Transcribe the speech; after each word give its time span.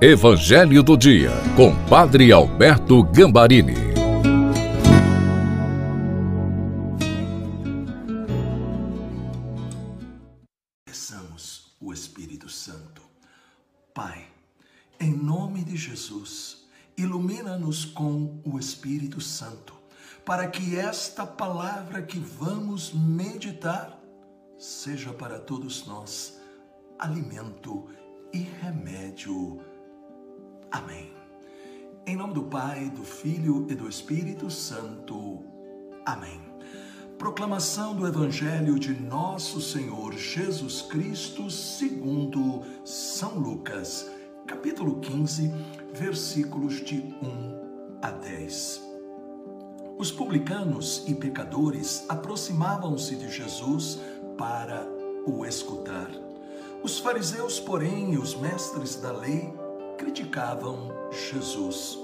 Evangelho 0.00 0.80
do 0.80 0.96
Dia, 0.96 1.32
com 1.56 1.74
Padre 1.86 2.30
Alberto 2.30 3.02
Gambarini. 3.02 3.74
Peçamos 10.84 11.72
o 11.80 11.92
Espírito 11.92 12.48
Santo. 12.48 13.02
Pai, 13.92 14.24
em 15.00 15.10
nome 15.10 15.64
de 15.64 15.76
Jesus, 15.76 16.68
ilumina-nos 16.96 17.84
com 17.84 18.40
o 18.44 18.56
Espírito 18.56 19.20
Santo, 19.20 19.74
para 20.24 20.46
que 20.46 20.76
esta 20.76 21.26
palavra 21.26 22.02
que 22.02 22.20
vamos 22.20 22.92
meditar 22.92 23.98
seja 24.56 25.12
para 25.12 25.40
todos 25.40 25.88
nós 25.88 26.40
alimento 27.00 27.88
e 28.32 28.46
remédio 28.62 29.60
Amém. 30.70 31.10
Em 32.06 32.14
nome 32.14 32.34
do 32.34 32.42
Pai, 32.42 32.90
do 32.90 33.02
Filho 33.02 33.66
e 33.70 33.74
do 33.74 33.88
Espírito 33.88 34.50
Santo. 34.50 35.42
Amém. 36.04 36.40
Proclamação 37.16 37.96
do 37.96 38.06
Evangelho 38.06 38.78
de 38.78 38.92
Nosso 38.92 39.60
Senhor 39.62 40.12
Jesus 40.12 40.82
Cristo, 40.82 41.50
segundo 41.50 42.62
São 42.84 43.38
Lucas, 43.38 44.10
capítulo 44.46 45.00
15, 45.00 45.50
versículos 45.94 46.84
de 46.84 46.96
1 46.96 47.98
a 48.02 48.10
10. 48.10 48.82
Os 49.98 50.12
publicanos 50.12 51.02
e 51.08 51.14
pecadores 51.14 52.04
aproximavam-se 52.08 53.16
de 53.16 53.30
Jesus 53.30 53.98
para 54.36 54.86
o 55.26 55.46
escutar. 55.46 56.10
Os 56.82 56.98
fariseus, 56.98 57.58
porém, 57.58 58.12
e 58.12 58.18
os 58.18 58.36
mestres 58.36 58.96
da 58.96 59.10
lei 59.10 59.52
criticavam 59.98 60.90
Jesus. 61.10 61.98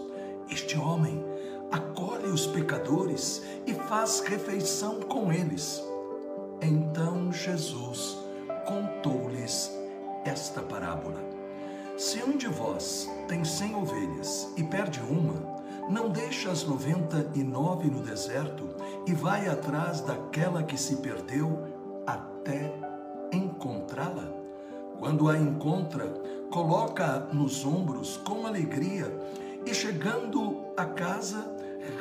Este 0.50 0.77
homem 0.77 1.25
acolhe 1.70 2.27
os 2.27 2.47
pecadores 2.47 3.42
e 3.67 3.73
faz 3.73 4.20
refeição 4.20 5.01
com 5.01 5.33
eles. 5.33 5.83
Então 6.61 7.33
Jesus 7.33 8.19
contou-lhes 8.67 9.70
esta 10.25 10.61
parábola. 10.61 11.20
Se 11.97 12.23
um 12.23 12.36
de 12.36 12.48
vós 12.48 13.09
tem 13.28 13.45
cem 13.45 13.75
ovelhas 13.77 14.53
e 14.56 14.64
perde 14.64 15.01
uma, 15.01 15.55
não 15.89 16.11
deixa 16.11 16.51
as 16.51 16.64
noventa 16.64 17.31
e 17.34 17.45
nove 17.45 17.89
no 17.89 18.01
deserto 18.01 18.64
e 19.06 19.14
vai 19.14 19.48
atrás 19.48 20.01
daquela 20.01 20.62
que 20.62 20.77
se 20.77 20.97
perdeu 20.97 21.58
até 22.06 22.75
encontrá-la? 23.33 24.44
Quando 24.98 25.28
a 25.28 25.39
encontra, 25.39 26.06
coloca 26.50 27.28
nos 27.33 27.64
ombros 27.64 28.17
com 28.19 28.47
alegria 28.47 29.12
e, 29.67 29.75
chegando 29.75 30.64
a 30.77 30.84
casa, 30.84 31.45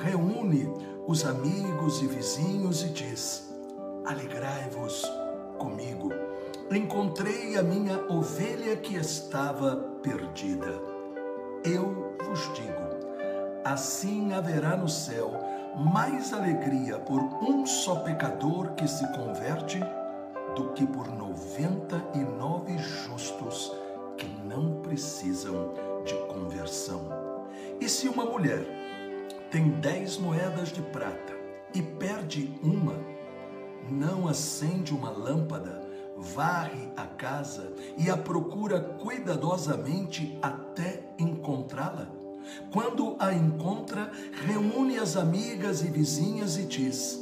reúne 0.03 0.69
os 1.07 1.25
amigos 1.25 2.01
e 2.01 2.07
vizinhos 2.07 2.83
e 2.83 2.89
diz: 2.89 3.53
Alegrai-vos 4.05 5.03
comigo. 5.57 6.09
Encontrei 6.71 7.57
a 7.57 7.63
minha 7.63 7.99
ovelha 8.09 8.75
que 8.77 8.95
estava 8.95 9.75
perdida. 10.01 10.79
Eu 11.63 12.15
vos 12.25 12.51
digo: 12.53 12.93
assim 13.63 14.33
haverá 14.33 14.75
no 14.75 14.89
céu 14.89 15.31
mais 15.75 16.33
alegria 16.33 16.99
por 16.99 17.19
um 17.19 17.65
só 17.65 17.95
pecador 17.95 18.71
que 18.73 18.87
se 18.87 19.07
converte 19.13 19.79
do 20.55 20.69
que 20.73 20.85
por 20.85 21.07
noventa 21.07 22.03
e 22.13 22.19
nove 22.19 22.77
justos 22.77 23.71
que 24.17 24.27
não 24.45 24.81
precisam 24.81 25.73
de 26.05 26.13
conversão. 26.27 27.01
E 27.79 27.89
se 27.89 28.07
uma 28.07 28.25
mulher 28.25 28.65
tem 29.49 29.69
dez 29.79 30.17
moedas 30.17 30.69
de 30.69 30.81
prata 30.81 31.33
e 31.73 31.81
perde 31.81 32.53
uma, 32.63 32.95
não 33.89 34.27
acende 34.27 34.93
uma 34.93 35.09
lâmpada, 35.09 35.81
varre 36.17 36.89
a 36.95 37.05
casa 37.05 37.73
e 37.97 38.09
a 38.09 38.15
procura 38.15 38.79
cuidadosamente 38.79 40.37
até 40.41 41.01
encontrá-la? 41.17 42.07
Quando 42.71 43.15
a 43.19 43.33
encontra, 43.33 44.11
reúne 44.45 44.99
as 44.99 45.15
amigas 45.15 45.81
e 45.81 45.87
vizinhas 45.87 46.57
e 46.57 46.65
diz: 46.65 47.19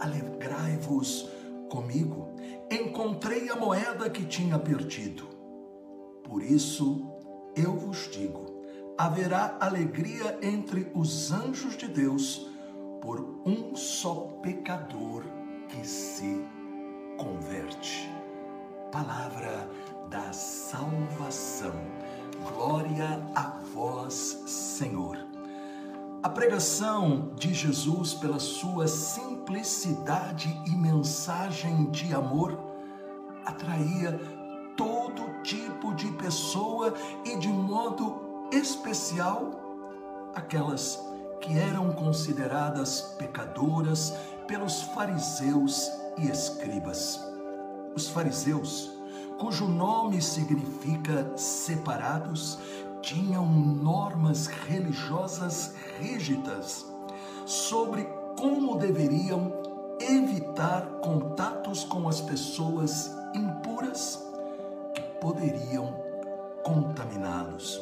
Alegrai-vos 0.00 1.28
comigo, 1.68 2.28
encontrei 2.70 3.48
a 3.50 3.56
moeda 3.56 4.08
que 4.10 4.24
tinha 4.24 4.58
perdido. 4.58 5.24
Por 6.24 6.42
isso 6.42 7.06
eu 7.56 7.76
vos 7.76 8.08
digo: 8.10 8.62
haverá 8.96 9.56
alegria 9.60 10.38
entre 10.42 10.90
os 10.94 11.32
anjos 11.32 11.76
de 11.76 11.88
Deus 11.88 12.48
por 13.00 13.20
um 13.46 13.74
só 13.76 14.38
pecador 14.42 15.24
que 15.68 15.86
se 15.86 16.44
converte. 17.16 18.10
Palavra 18.90 19.68
da 20.10 20.32
salvação. 20.32 21.97
Pregação 26.38 27.32
de 27.34 27.52
Jesus, 27.52 28.14
pela 28.14 28.38
sua 28.38 28.86
simplicidade 28.86 30.48
e 30.66 30.70
mensagem 30.70 31.86
de 31.86 32.14
amor, 32.14 32.56
atraía 33.44 34.12
todo 34.76 35.42
tipo 35.42 35.92
de 35.96 36.06
pessoa 36.12 36.94
e, 37.24 37.36
de 37.38 37.48
modo 37.48 38.48
especial, 38.52 39.50
aquelas 40.32 41.04
que 41.40 41.58
eram 41.58 41.90
consideradas 41.90 43.16
pecadoras 43.18 44.14
pelos 44.46 44.82
fariseus 44.94 45.90
e 46.18 46.28
escribas. 46.30 47.20
Os 47.96 48.10
fariseus, 48.10 48.92
cujo 49.40 49.66
nome 49.66 50.22
significa 50.22 51.32
separados, 51.36 52.60
tinham 53.02 53.46
normas 53.46 54.46
religiosas 54.46 55.74
rígidas 55.98 56.86
sobre 57.46 58.04
como 58.38 58.78
deveriam 58.78 59.52
evitar 60.00 60.86
contatos 61.02 61.84
com 61.84 62.08
as 62.08 62.20
pessoas 62.20 63.10
impuras 63.34 64.22
que 64.94 65.02
poderiam 65.20 65.94
contaminá-los. 66.62 67.80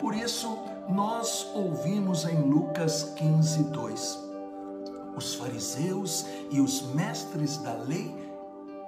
Por 0.00 0.14
isso, 0.14 0.58
nós 0.88 1.46
ouvimos 1.54 2.24
em 2.24 2.40
Lucas 2.42 3.12
15, 3.16 3.64
2: 3.64 4.24
os 5.16 5.34
fariseus 5.34 6.26
e 6.50 6.60
os 6.60 6.82
mestres 6.94 7.58
da 7.58 7.74
lei 7.74 8.14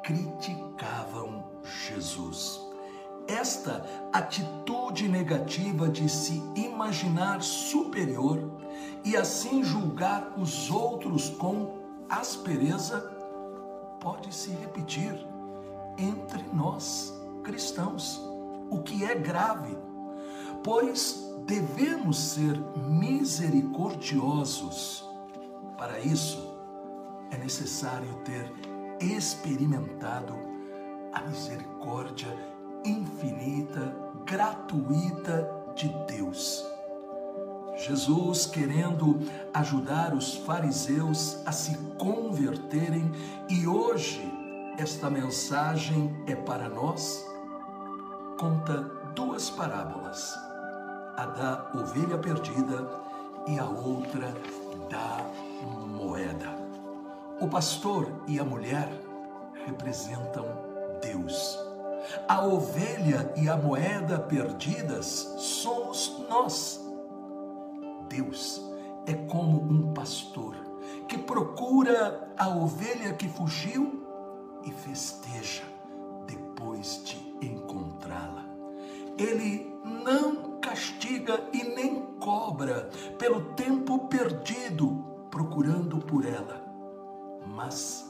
criticavam 0.02 1.44
Jesus. 1.62 2.65
Esta 3.28 3.84
atitude 4.12 5.08
negativa 5.08 5.88
de 5.88 6.08
se 6.08 6.40
imaginar 6.54 7.42
superior 7.42 8.38
e 9.04 9.16
assim 9.16 9.64
julgar 9.64 10.32
os 10.38 10.70
outros 10.70 11.30
com 11.30 11.74
aspereza 12.08 13.00
pode 14.00 14.32
se 14.32 14.50
repetir 14.50 15.26
entre 15.98 16.44
nós 16.52 17.12
cristãos, 17.42 18.22
o 18.70 18.80
que 18.82 19.04
é 19.04 19.16
grave, 19.16 19.76
pois 20.62 21.34
devemos 21.46 22.16
ser 22.18 22.56
misericordiosos. 22.88 25.04
Para 25.76 25.98
isso, 26.00 26.56
é 27.30 27.36
necessário 27.38 28.14
ter 28.24 28.52
experimentado 29.00 30.34
a 31.12 31.20
misericórdia 31.22 32.55
infinita, 32.86 33.94
gratuita 34.24 35.48
de 35.74 35.88
Deus. 36.06 36.64
Jesus 37.76 38.46
querendo 38.46 39.20
ajudar 39.52 40.14
os 40.14 40.34
fariseus 40.34 41.38
a 41.46 41.52
se 41.52 41.76
converterem 41.98 43.12
e 43.50 43.66
hoje 43.66 44.22
esta 44.78 45.10
mensagem 45.10 46.14
é 46.26 46.34
para 46.34 46.68
nós. 46.68 47.26
Conta 48.38 48.82
duas 49.14 49.50
parábolas, 49.50 50.34
a 51.16 51.26
da 51.26 51.70
ovelha 51.74 52.18
perdida 52.18 52.88
e 53.46 53.58
a 53.58 53.66
outra 53.66 54.34
da 54.90 55.20
moeda. 55.86 56.48
O 57.40 57.48
pastor 57.48 58.06
e 58.26 58.38
a 58.38 58.44
mulher 58.44 58.88
representam 59.66 60.46
Deus. 61.02 61.65
A 62.28 62.44
ovelha 62.44 63.32
e 63.36 63.48
a 63.48 63.56
moeda 63.56 64.18
perdidas 64.18 65.34
somos 65.38 66.24
nós. 66.28 66.80
Deus 68.08 68.62
é 69.06 69.14
como 69.14 69.62
um 69.62 69.92
pastor 69.92 70.54
que 71.08 71.18
procura 71.18 72.32
a 72.36 72.48
ovelha 72.48 73.12
que 73.14 73.28
fugiu 73.28 74.02
e 74.64 74.72
festeja 74.72 75.64
depois 76.26 77.02
de 77.04 77.16
encontrá-la. 77.40 78.44
Ele 79.18 79.74
não 79.84 80.46
briga 81.16 81.48
e 81.52 81.64
nem 81.64 82.02
cobra 82.20 82.90
pelo 83.18 83.54
tempo 83.54 84.06
perdido 84.06 85.04
procurando 85.30 85.98
por 85.98 86.24
ela, 86.24 86.62
mas 87.46 88.05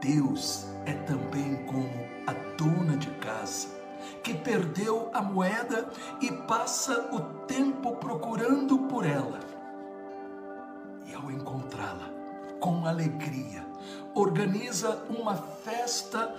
Deus 0.00 0.66
é 0.86 0.92
também 0.92 1.64
como 1.66 1.88
a 2.26 2.32
dona 2.56 2.96
de 2.96 3.08
casa 3.18 3.80
que 4.22 4.34
perdeu 4.34 5.10
a 5.12 5.22
moeda 5.22 5.88
e 6.20 6.30
passa 6.30 7.14
o 7.14 7.20
tempo 7.46 7.96
procurando 7.96 8.78
por 8.80 9.06
ela. 9.06 9.40
E 11.06 11.14
ao 11.14 11.30
encontrá-la, 11.30 12.10
com 12.58 12.86
alegria, 12.86 13.66
organiza 14.14 15.04
uma 15.08 15.36
festa 15.36 16.34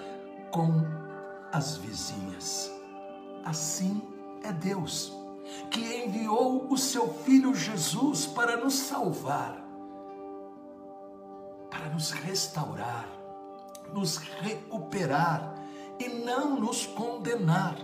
com 0.52 0.84
as 1.52 1.78
vizinhas. 1.78 2.72
Assim 3.44 4.02
é 4.44 4.52
Deus, 4.52 5.14
que 5.70 6.06
enviou 6.06 6.72
o 6.72 6.78
seu 6.78 7.14
Filho 7.14 7.54
Jesus 7.54 8.28
para 8.28 8.58
nos 8.58 8.76
salvar, 8.76 9.58
para 11.70 11.90
nos 11.90 12.12
restaurar, 12.12 13.08
nos 13.94 14.18
recuperar 14.18 15.56
e 16.00 16.08
não 16.10 16.60
nos 16.60 16.86
condenar. 16.86 17.76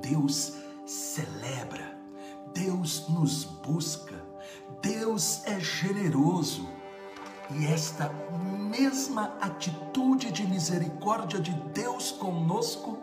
Deus 0.00 0.54
celebra, 0.86 1.98
Deus 2.52 3.08
nos 3.08 3.44
busca, 3.44 4.14
Deus 4.80 5.44
é 5.46 5.58
generoso 5.60 6.68
e 7.50 7.66
esta 7.66 8.10
mesma 8.70 9.34
atitude 9.40 10.30
de 10.30 10.46
misericórdia 10.46 11.40
de 11.40 11.52
Deus 11.72 12.12
conosco, 12.12 12.98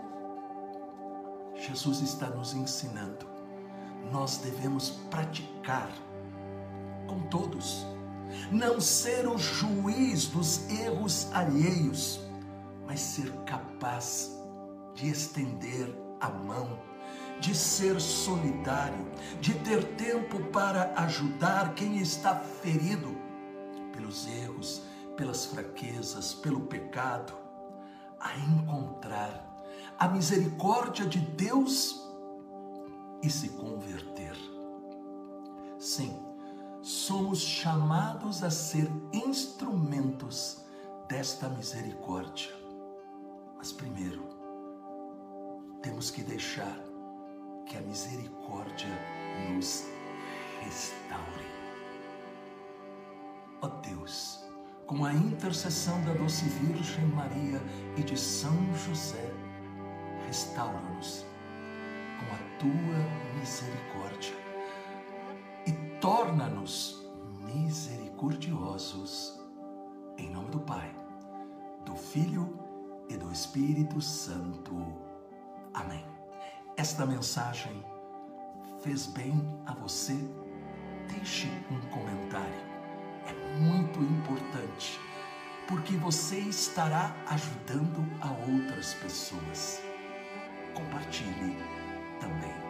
Jesus 1.56 2.01
está 2.01 2.30
nos 2.30 2.53
ensinando. 2.53 3.25
Nós 4.12 4.38
devemos 4.38 4.91
praticar 5.09 5.89
com 7.07 7.21
todos, 7.21 7.88
não 8.51 8.80
ser 8.80 9.27
o 9.27 9.38
juiz 9.38 10.27
dos 10.27 10.69
erros 10.69 11.27
alheios, 11.33 12.19
mas 12.86 13.00
ser 13.00 13.31
capaz 13.45 14.31
de 14.94 15.09
estender 15.09 15.94
a 16.19 16.30
mão, 16.30 16.80
de 17.39 17.53
ser 17.56 18.00
solidário, 18.00 19.06
de 19.42 19.53
ter 19.59 19.83
tempo 19.95 20.39
para 20.51 20.94
ajudar 20.97 21.74
quem 21.75 21.97
está 21.97 22.36
ferido 22.36 23.15
pelos 23.92 24.27
erros, 24.27 24.81
pelas 25.18 25.45
fraquezas, 25.45 26.33
pelo 26.33 26.62
pecado, 26.62 27.33
a 28.19 28.38
encontrar 28.38 29.45
a 29.98 30.07
misericórdia 30.07 31.06
de 31.06 31.19
Deus 31.19 32.01
e 33.21 33.30
se 33.30 33.50
converter. 33.50 34.36
Sim, 35.77 36.34
somos 36.85 37.39
chamados 37.39 38.43
a 38.43 38.51
ser 38.51 38.87
instrumentos 39.11 40.63
desta 41.09 41.49
misericórdia. 41.49 42.53
Mas 43.57 43.73
primeiro, 43.73 44.23
temos 45.81 46.11
que 46.11 46.21
deixar 46.21 46.77
que 47.65 47.75
a 47.75 47.81
misericórdia 47.81 48.87
nos 49.49 49.83
restaure 50.61 51.45
ó 53.63 53.67
Deus, 53.81 54.45
com 54.85 55.03
a 55.03 55.11
intercessão 55.11 55.99
da 56.03 56.13
doce 56.13 56.45
Virgem 56.45 57.05
Maria 57.05 57.59
e 57.97 58.03
de 58.03 58.15
São 58.15 58.55
José, 58.75 59.31
restaura-nos 60.27 61.25
com 62.19 62.35
a 62.35 62.59
tua 62.59 63.39
misericórdia 63.39 64.44
torna-nos 66.05 67.03
misericordiosos. 67.51 69.41
Em 70.19 70.29
nome 70.29 70.51
do 70.51 70.59
Pai, 70.59 70.95
do 71.83 71.95
Filho 71.95 72.59
e 73.09 73.17
do 73.17 73.31
Espírito 73.31 73.99
Santo. 73.99 74.75
Amém. 75.73 76.05
Esta 76.77 77.07
mensagem 77.07 77.83
fez 78.83 79.07
bem 79.07 79.33
a 79.65 79.73
você? 79.73 80.15
Deixe 81.09 81.47
um 81.71 81.81
comentário 81.89 82.75
é 83.25 83.33
muito 83.57 83.99
importante, 83.99 84.99
porque 85.67 85.97
você 85.97 86.37
estará 86.37 87.15
ajudando 87.25 88.05
a 88.21 88.29
outras 88.51 88.93
pessoas. 88.93 89.81
Compartilhe 90.75 91.57
também. 92.19 92.64